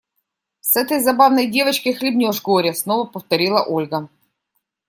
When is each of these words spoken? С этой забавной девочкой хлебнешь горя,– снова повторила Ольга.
С 0.61 0.75
этой 0.77 0.99
забавной 0.99 1.45
девочкой 1.45 1.93
хлебнешь 1.93 2.41
горя,– 2.41 2.73
снова 2.73 3.05
повторила 3.05 3.63
Ольга. 3.63 4.09